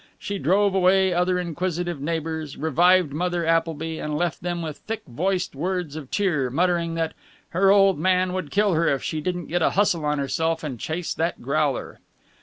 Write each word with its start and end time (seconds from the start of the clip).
She 0.17 0.39
drove 0.39 0.73
away 0.73 1.13
other 1.13 1.37
inquisitive 1.37 2.01
neighbors, 2.01 2.57
revived 2.57 3.13
Mother 3.13 3.45
Appleby, 3.45 3.99
and 3.99 4.17
left 4.17 4.41
them 4.41 4.63
with 4.63 4.77
thick 4.77 5.03
voiced 5.07 5.53
words 5.55 5.95
of 5.95 6.09
cheer, 6.09 6.49
muttering 6.49 6.95
that 6.95 7.13
"her 7.49 7.69
old 7.69 7.99
man 7.99 8.33
would 8.33 8.49
kill 8.49 8.73
her 8.73 8.87
if 8.87 9.03
she 9.03 9.21
didn't 9.21 9.45
get 9.45 9.61
a 9.61 9.69
hustle 9.77 10.03
on 10.05 10.17
herself 10.17 10.63
and 10.63 10.79
chase 10.79 11.13
that 11.13 11.43
growler." 11.43 11.99